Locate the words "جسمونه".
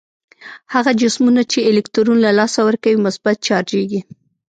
1.01-1.41